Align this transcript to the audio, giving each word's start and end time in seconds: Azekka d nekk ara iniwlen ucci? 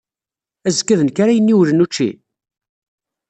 Azekka 0.67 0.95
d 0.99 1.01
nekk 1.03 1.17
ara 1.23 1.33
iniwlen 1.33 1.83
ucci? 1.85 2.09